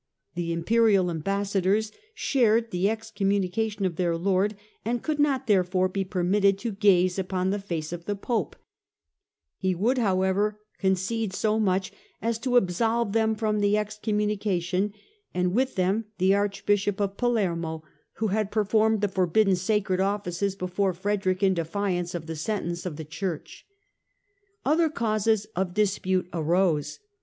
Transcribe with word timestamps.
The 0.33 0.51
Imperial 0.51 1.11
ambassadors 1.11 1.91
shared 2.15 2.71
the 2.71 2.89
excommunication 2.89 3.85
of 3.85 3.97
their 3.97 4.17
Lord, 4.17 4.55
and 4.83 5.03
could 5.03 5.19
not 5.19 5.45
therefore 5.45 5.87
be 5.87 6.03
permitted 6.03 6.57
to 6.57 6.71
gaze 6.71 7.19
upon 7.19 7.51
the 7.51 7.59
face 7.59 7.93
of 7.93 8.05
the 8.05 8.15
Pope: 8.15 8.55
he 9.57 9.75
would, 9.75 9.99
however, 9.99 10.59
concede 10.79 11.33
so 11.33 11.59
much 11.59 11.93
as 12.19 12.39
to 12.39 12.57
absolve 12.57 13.11
them 13.13 13.35
from 13.35 13.59
the 13.59 13.75
excommuni 13.75 14.39
cation, 14.39 14.91
and 15.35 15.53
with 15.53 15.75
them 15.75 16.05
the 16.17 16.33
Archbishop 16.33 16.99
of 16.99 17.15
Palermo, 17.17 17.83
who 18.13 18.29
212 18.29 18.29
STUPOR 18.29 18.29
MUNDI 18.33 18.37
had 18.39 18.51
performed 18.51 19.01
the 19.01 19.07
forbidden 19.15 19.55
sacred 19.55 19.99
offices 19.99 20.55
before 20.55 20.93
Frederick 20.93 21.43
in 21.43 21.53
defiance 21.53 22.15
of 22.15 22.25
the 22.25 22.35
sentence 22.35 22.87
of 22.87 22.95
the 22.95 23.05
Church. 23.05 23.67
Other 24.65 24.89
causes 24.89 25.45
of 25.55 25.75
dispute 25.75 26.27
arose. 26.33 26.97